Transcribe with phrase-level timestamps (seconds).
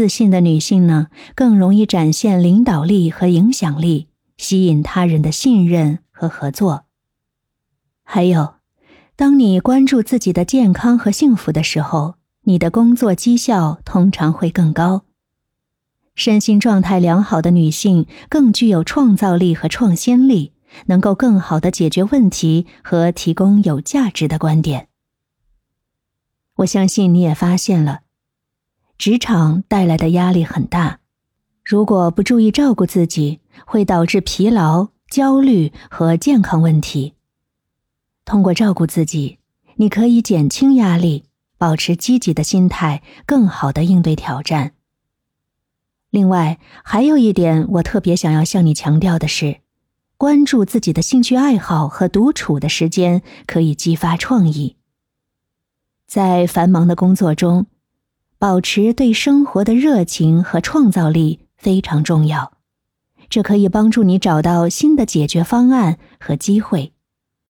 [0.00, 6.86] 自信的女性呢，更容易展现领导力和影响力，吸引他人的信任和合作。
[8.02, 8.54] 还有，
[9.14, 15.02] 当你关注自己的健康和幸福的时候，你的工作绩效通常会更高。
[16.14, 20.54] 身心状态良好的女性更具有创造力和创新力，
[20.86, 24.88] 能够更好的解决问题和提供有价值的观点。
[26.54, 28.00] 我相信你也发现了，
[29.00, 30.98] 职场带来的压力很大，
[31.64, 37.14] 如果不注意照顾自己，会导致疲劳、焦虑和健康问题。
[38.26, 39.38] 通过照顾自己，
[39.76, 41.24] 你可以减轻压力，
[41.56, 44.72] 保持积极的心态，更好的应对挑战。
[46.10, 49.60] 另外，还有一点我特别想要向你强调的是，
[50.18, 54.76] 关注自己的兴趣爱好和独处的时间，可以激发创意。
[56.06, 57.64] 在繁忙的工作中，
[58.40, 62.54] 保持对生活的热情和创造力非常重要，
[63.28, 66.94] 这可以帮助你找到新的解决方案和机会。